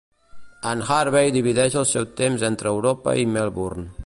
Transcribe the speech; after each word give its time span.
En 0.69 0.81
Harvey 0.95 1.29
divideix 1.37 1.77
el 1.83 1.87
seu 1.93 2.09
temps 2.25 2.49
entre 2.53 2.75
Europa 2.79 3.19
i 3.27 3.33
Melbourne. 3.37 3.91